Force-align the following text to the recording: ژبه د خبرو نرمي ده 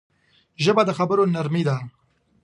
ژبه 0.63 0.81
د 0.85 0.89
خبرو 0.97 1.23
نرمي 1.33 1.63
ده 1.67 1.75